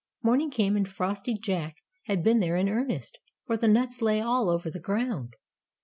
[0.23, 4.49] Morning came and frosty Jack had been there in earnest, for the nuts lay all
[4.49, 5.35] over the ground.